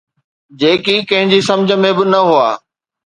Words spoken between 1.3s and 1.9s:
جي سمجهه